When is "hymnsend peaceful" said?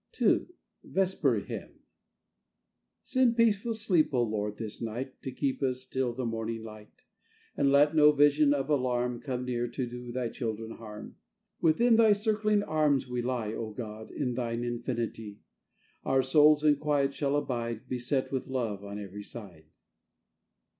3.05-3.75